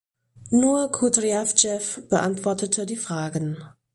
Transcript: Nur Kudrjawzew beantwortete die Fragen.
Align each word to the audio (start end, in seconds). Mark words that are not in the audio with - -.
Nur 0.49 0.91
Kudrjawzew 0.91 2.01
beantwortete 2.09 2.87
die 2.87 2.95
Fragen. 2.95 3.57